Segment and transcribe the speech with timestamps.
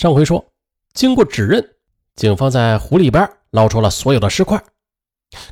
[0.00, 0.42] 上回说，
[0.94, 1.62] 经过指认，
[2.16, 4.58] 警方在湖里边捞出了所有的尸块。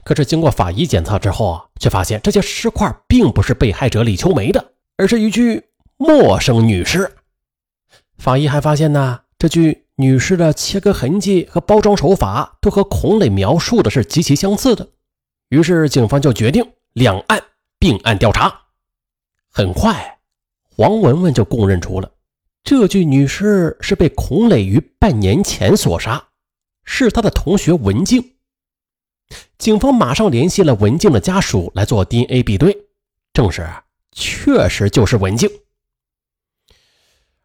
[0.02, 5.62] 可是经过法医检测之后啊，却发现这些尸块并不是被害者李秋梅的，而是一具
[5.98, 7.14] 陌生女尸。
[8.16, 14.88] 法医还发现呢，这具女尸的切割痕迹和包装手法都和孔磊描述的是极其相似的。
[15.50, 17.38] 于是警方就决定两案
[17.78, 18.62] 并案调查。
[19.50, 20.18] 很快，
[20.74, 22.10] 黄文文就供认出了。
[22.64, 26.28] 这具女尸是被孔磊于半年前所杀，
[26.84, 28.34] 是他的同学文静。
[29.58, 32.76] 警方马上联系了文静的家属来做 DNA 比对，
[33.32, 33.66] 证实
[34.12, 35.50] 确实就是文静。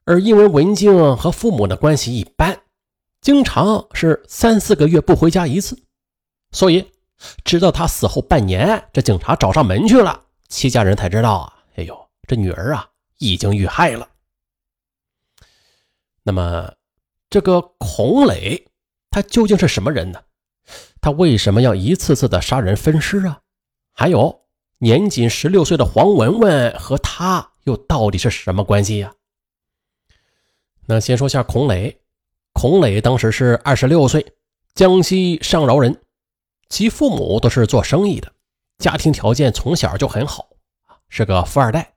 [0.05, 2.61] 而因为文静和父母的关系一般，
[3.21, 5.77] 经常是三四个月不回家一次，
[6.51, 6.85] 所以
[7.45, 12.85] 直到他死后半年，这警察找上门去了，戚家人才知道啊，哎呦，这女儿啊
[13.19, 14.07] 已经遇害了。
[16.25, 16.73] 那么，
[17.29, 18.69] 这个孔磊
[19.09, 20.23] 他究竟是什么人呢？
[21.01, 23.41] 他为什么要一次次的杀人分尸啊？
[23.91, 24.45] 还有，
[24.77, 29.13] 年仅十六岁的黄文文和他又到底是什么关系呀？
[30.85, 32.01] 那先说下孔磊，
[32.53, 34.33] 孔磊当时是二十六岁，
[34.73, 36.01] 江西上饶人，
[36.69, 38.31] 其父母都是做生意的，
[38.77, 40.47] 家庭条件从小就很好
[41.09, 41.95] 是个富二代。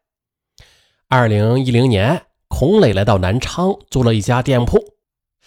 [1.07, 2.26] 二零一零年。
[2.49, 4.79] 孔磊来到南昌，租了一家店铺，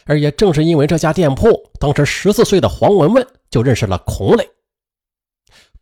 [0.06, 4.50] 而也正是因为这家店铺，当时十四岁的黄文文就认识了孔磊。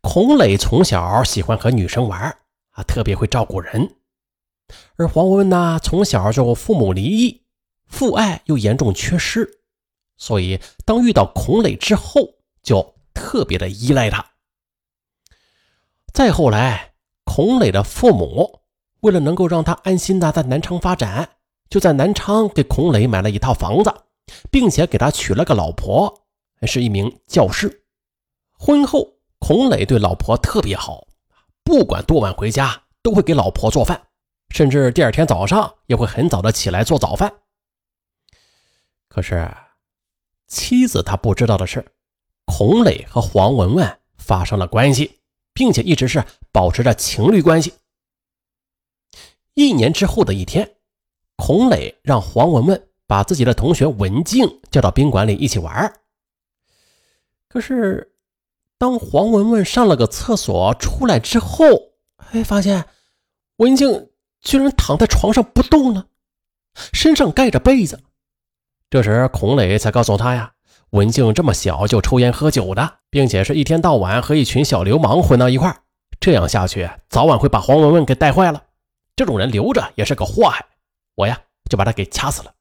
[0.01, 2.37] 孔磊从小喜欢和女生玩，
[2.71, 3.95] 啊，特别会照顾人。
[4.95, 7.43] 而黄文文呢，从小就父母离异，
[7.87, 9.61] 父爱又严重缺失，
[10.17, 14.33] 所以当遇到孔磊之后，就特别的依赖他。
[16.13, 16.93] 再后来，
[17.25, 18.61] 孔磊的父母。
[19.01, 21.29] 为了能够让他安心的在南昌发展，
[21.69, 23.93] 就在南昌给孔磊买了一套房子，
[24.49, 26.23] 并且给他娶了个老婆，
[26.63, 27.83] 是一名教师。
[28.57, 31.07] 婚后，孔磊对老婆特别好，
[31.63, 34.01] 不管多晚回家都会给老婆做饭，
[34.49, 37.31] 甚至第二天早上也会很早的起来做早饭。
[39.07, 39.47] 可是，
[40.47, 41.85] 妻子她不知道的是，
[42.45, 45.19] 孔磊和黄文文发生了关系，
[45.53, 47.73] 并且一直是保持着情侣关系。
[49.57, 50.75] 一年之后的一天，
[51.35, 55.91] 孔磊让黄文文把自己的同学文静叫到宾馆里一起玩。
[57.49, 58.13] 可是，
[58.77, 61.65] 当黄文文上了个厕所出来之后，
[62.33, 62.85] 哎，发现
[63.55, 64.09] 文静
[64.41, 66.05] 居然躺在床上不动了，
[66.93, 67.99] 身上盖着被子。
[68.91, 70.53] 这时，孔磊才告诉他呀，
[70.91, 75.75] 文静这么小就抽烟喝酒的，并且是一天到晚和一群小流氓混到一块
[76.19, 78.65] 这样下去早晚会把黄文文给带坏了。
[79.17, 80.63] 这种人留着也是个祸害，
[81.15, 81.41] 我呀
[81.71, 82.53] 就把他给掐死了。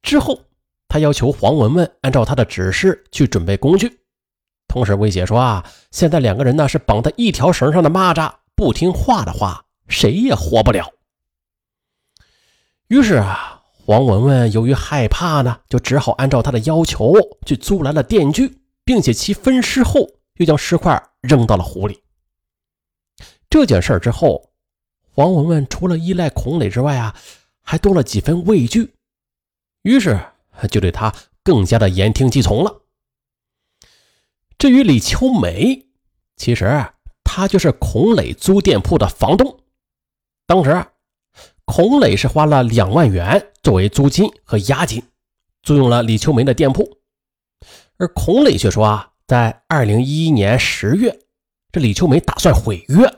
[0.00, 0.40] 之后，
[0.88, 4.00] 他要求黄文文按照他的指示去准备工具，
[4.66, 10.90] 同时威胁说：“啊，现在两个人呢是绑在一条绳上的蚂蚱，不听话的话，谁也活不了。”
[12.88, 17.12] 于是啊，黄文文由于害怕呢，就只好按照他的要求
[17.44, 22.02] 去租来了电锯，并且其分尸后又将尸块扔到了湖里。
[23.50, 24.47] 这件事之后。
[25.18, 27.16] 黄文文除了依赖孔磊之外啊，
[27.62, 28.94] 还多了几分畏惧，
[29.82, 30.16] 于是
[30.70, 31.12] 就对他
[31.42, 32.82] 更加的言听计从了。
[34.58, 35.88] 至于李秋梅，
[36.36, 36.86] 其实
[37.24, 39.58] 她就是孔磊租店铺的房东。
[40.46, 40.86] 当时，
[41.64, 45.02] 孔磊是花了两万元作为租金和押金，
[45.64, 46.98] 租用了李秋梅的店铺，
[47.96, 51.18] 而孔磊却说啊，在二零一一年十月，
[51.72, 53.12] 这李秋梅打算毁约。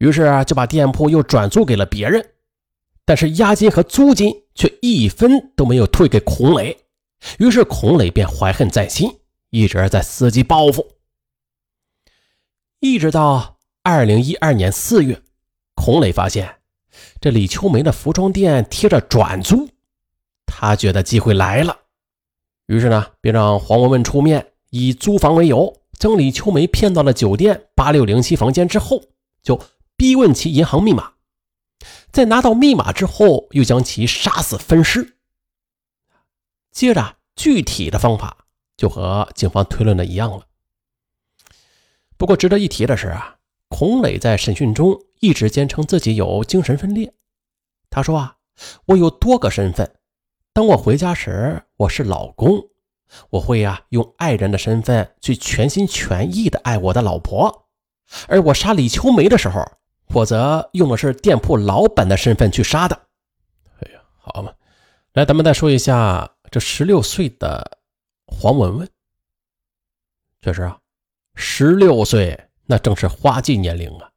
[0.00, 2.26] 于是啊，就把店铺又转租给了别人，
[3.04, 6.74] 但是押金和租金却一分都没有退给孔磊。
[7.38, 10.86] 于是孔磊便怀恨在心，一直在伺机报复。
[12.78, 15.20] 一直到二零一二年四月，
[15.74, 16.48] 孔磊发现
[17.20, 19.68] 这李秋梅的服装店贴着转租，
[20.46, 21.76] 他觉得机会来了，
[22.68, 28.98] 于是呢，便让黄文文出面，以租房为由，将李秋梅骗到了酒店八六零七房间之后，
[29.42, 29.60] 就。
[30.00, 31.12] 逼问其银行密码，
[32.10, 35.18] 在拿到密码之后，又将其杀死分尸。
[36.72, 38.46] 接着，具体的方法
[38.78, 40.46] 就和警方推论的一样了。
[42.16, 43.36] 不过，值得一提的是啊，
[43.68, 47.12] 孔磊在审讯中一直坚称自己有精神分裂。
[47.90, 48.36] 他说啊，
[48.86, 49.96] 我有多个身份，
[50.54, 52.70] 当我回家时，我是老公，
[53.32, 57.68] 我会呀用爱人的身份去全心全意的爱我的老婆，
[58.28, 59.62] 而我杀李秋梅的时候。
[60.10, 63.00] 否则用的是店铺老板的身份去杀的。
[63.80, 64.52] 哎呀，好嘛，
[65.12, 67.78] 来，咱们再说一下这十六岁的
[68.26, 68.88] 黄文文。
[70.42, 70.78] 确实啊，
[71.34, 74.10] 十六岁那正是花季年龄啊。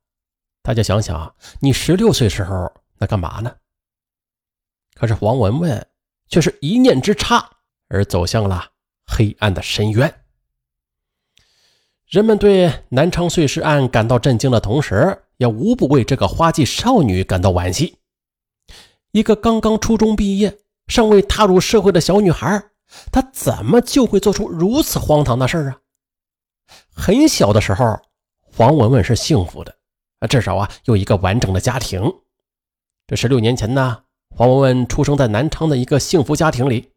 [0.62, 3.56] 大家想想啊，你十六岁时候那干嘛呢？
[4.96, 5.88] 可是黄文文
[6.28, 7.50] 却是一念之差
[7.88, 8.72] 而走向了
[9.06, 10.22] 黑暗的深渊。
[12.07, 17.98] 人们对南昌碎尸案感到震惊的同时，也无不为这个花季少女感到惋惜。
[19.12, 20.57] 一个刚刚初中毕业、
[20.88, 22.63] 尚未踏入社会的小女孩，
[23.12, 25.78] 她怎么就会做出如此荒唐的事啊？
[26.95, 28.00] 很小的时候，
[28.42, 29.75] 黄文文是幸福的，
[30.30, 32.01] 至少啊有一个完整的家庭。
[33.06, 36.89] 这十六年前呢，黄文文出生在南昌的一个幸福家庭里，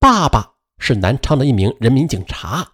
[0.00, 2.72] 爸爸是南昌的一名人民警察。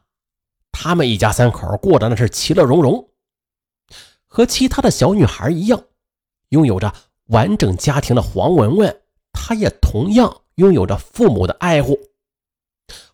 [0.72, 3.09] 他们一家三口过得那是其乐融融，
[4.32, 5.82] 和其他的小女孩一样，
[6.50, 6.94] 拥有着
[7.26, 11.98] 完整家庭的黄文文，她也同样拥有着父母的爱护。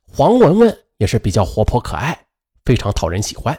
[0.07, 2.27] 黄文文也是比较活泼可爱，
[2.67, 3.59] 非常讨人喜欢。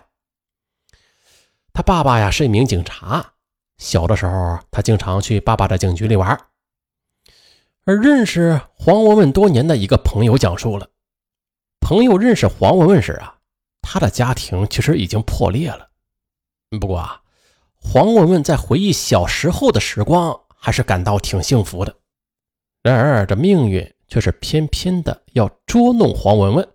[1.74, 3.34] 他爸爸呀是一名警察，
[3.80, 6.40] 小的时候他经常去爸爸的警局里玩。
[7.86, 10.90] 而认识黄文文多年的一个朋友讲述了，
[11.80, 13.40] 朋友认识黄文文时啊。
[13.82, 15.90] 他的家庭其实已经破裂了，
[16.80, 17.22] 不过啊，
[17.90, 21.96] 黄文文在回忆小时候的时光，还是感到挺幸福的。
[22.84, 26.68] 然而，这命运却是偏偏的要捉弄黄文文。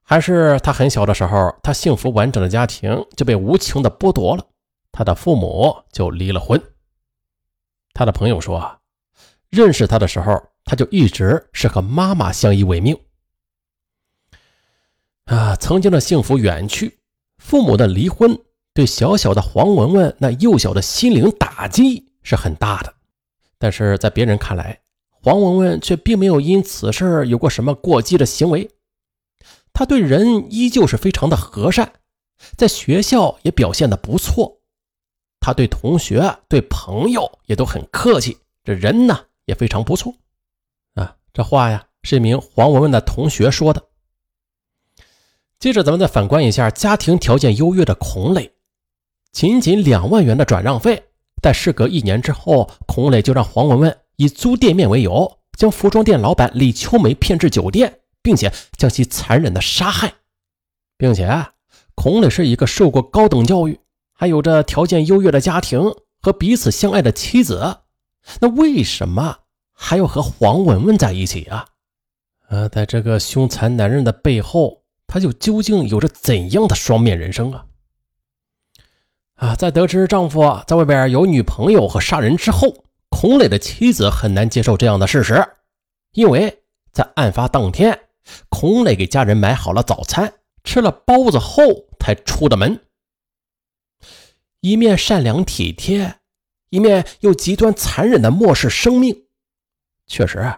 [0.00, 4.46] 还是他很小的时候，他幸福完整的家庭就被无情的剥夺了，
[4.90, 6.60] 他的父母就离了婚。
[7.92, 8.80] 他的朋友说，
[9.50, 12.98] 认识他的时候，他就一直是和妈妈相依为命。
[15.26, 16.98] 啊，曾经的幸福远去，
[17.36, 18.36] 父母的离婚
[18.76, 22.94] 对小小的黄文文那幼小的心灵打击是很大的。
[23.56, 24.80] 但是在别人看来，
[25.10, 28.70] 黄文文却并没有因此事有过什么过激的行为。
[29.72, 31.90] 他对人依旧是非常的和善，
[32.58, 34.60] 在学校也表现的不错。
[35.40, 40.14] 他对同学、对朋友也都很客气，这人呢也非常不错。
[40.94, 43.82] 啊，这话呀是一名黄文文的同学说的。
[45.58, 48.52] 接着，咱们再反观一下家庭条件优越的孔磊，
[49.32, 51.02] 仅仅两万元的转让费，
[51.42, 60.14] 但事隔一年之后，孔磊就让黄文文以租店面为由，将服装店老板李秋梅骗至酒店，并且将其残忍的杀害，
[60.96, 61.46] 并且
[61.94, 63.78] 孔磊是一个受过高等教育，
[64.12, 65.80] 还有着条件优越的家庭
[66.20, 67.78] 和彼此相爱的妻子，
[68.40, 69.38] 那为什么
[69.72, 71.66] 还要和黄文文在一起啊？
[72.48, 74.82] 呃，在这个凶残男人的背后。
[75.08, 77.64] 他就究竟有着怎样的双面人生啊？
[79.36, 85.46] 啊，在得知丈夫在外边有女朋友和杀人之后，孔磊的妻子很难接受这样的事实，
[86.12, 87.98] 因为在案发当天，
[88.48, 90.32] 孔磊给家人买好了早餐，
[90.64, 91.62] 吃了包子后
[92.00, 92.80] 才出的门。
[94.60, 96.20] 一面善良体贴，
[96.70, 99.26] 一面又极端残忍的漠视生命，
[100.06, 100.50] 确实，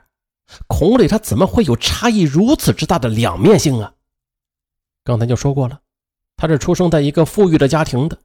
[0.69, 3.95] 孔磊他怎么会有差异如此之大的两面性啊？
[5.03, 5.81] 刚才就说过了，
[6.37, 8.19] 他是出生在一个富裕的家庭的，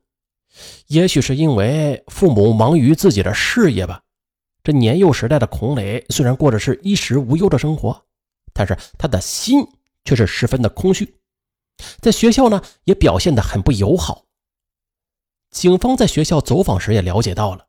[0.87, 4.01] 也许是因为父母忙于自己的事业吧。
[4.63, 8.05] 这年幼时代的孔磊虽然过着是衣食无忧的生活，
[8.53, 9.67] 但是他的心
[10.05, 11.15] 却是十分的空虚，
[11.99, 14.25] 在学校呢也表现得很不友好。
[15.51, 17.67] 警方在学校走访时也了解到了，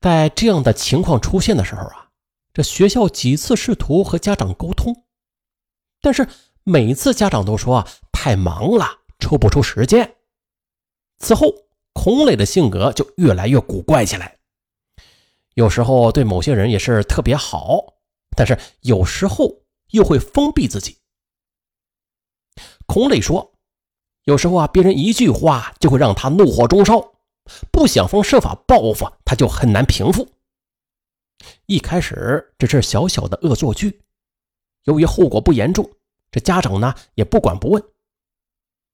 [0.00, 2.10] 在这样的情况出现的时候啊，
[2.52, 5.04] 这学校几次试图和家长沟通，
[6.00, 6.28] 但是。
[6.66, 10.16] 每次家长都说太忙了，抽不出时间。
[11.18, 11.52] 此后，
[11.94, 14.38] 孔磊的性格就越来越古怪起来。
[15.54, 17.94] 有时候对某些人也是特别好，
[18.36, 20.98] 但是有时候又会封闭自己。
[22.86, 23.54] 孔磊说
[24.24, 27.14] ：“有时候啊，别人一句话就会让他怒火中烧，
[27.72, 30.28] 不想方设法报复，他就很难平复。
[31.66, 34.02] 一开始只是小小的恶作剧，
[34.84, 35.90] 由于后果不严重。”
[36.30, 37.80] 这家长呢也不管不问，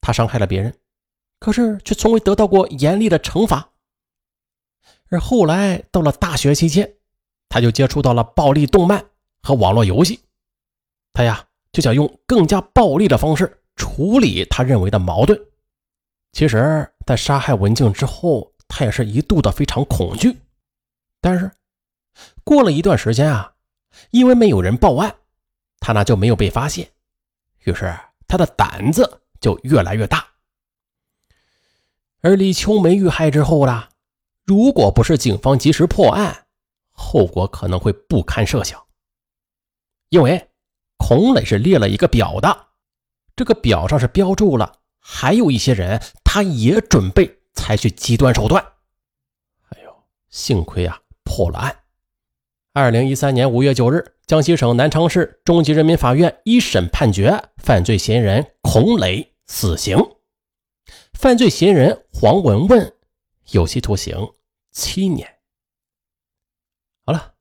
[0.02, 0.78] 他伤害了别人，
[1.40, 3.70] 可是却从未得到过严厉的惩罚。
[5.08, 6.94] 而后来到了大学期间，
[7.48, 9.04] 他就接触到了暴力动漫
[9.42, 10.20] 和网络游戏，
[11.12, 15.36] 他呀就想用更加暴力的方式处理他认为的矛盾。
[16.32, 20.38] 其实，在杀害文静之后，他也是一度的非常恐惧。
[21.20, 21.50] 但是
[22.44, 23.54] 过了一段时间啊，
[24.12, 25.12] 因为没有人报案，
[25.80, 26.88] 他呢就没有被发现。
[27.64, 27.92] 于是
[28.28, 30.24] 他的胆子就越来越大，
[32.22, 33.88] 而李秋梅遇害之后呢，
[34.44, 36.46] 如果不是警方及时破案，
[36.90, 38.80] 后果可能会不堪设想。
[40.10, 40.48] 因为
[40.98, 42.66] 孔磊是列了一个表的，
[43.34, 48.62] 这个表上是标注了还有一些人，他也准备采取极端手段。
[49.70, 49.90] 哎呦，
[50.28, 51.74] 幸亏啊破了案。
[52.72, 59.96] 二零一三年五月九日，江西省南昌市中级人民法院一审判决犯罪嫌疑人孔磊死刑，
[61.12, 62.96] 犯罪嫌疑人黄文文
[63.52, 64.16] 有期徒刑
[64.70, 65.38] 七年。
[67.04, 67.34] 好了，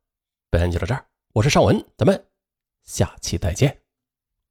[0.50, 2.28] 本案就到这儿，我是尚文，咱们
[2.84, 3.82] 下期再见。